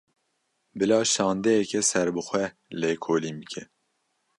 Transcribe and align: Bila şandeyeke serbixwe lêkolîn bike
Bila 0.77 0.99
şandeyeke 1.13 1.79
serbixwe 1.91 2.43
lêkolîn 2.79 3.37
bike 3.41 3.63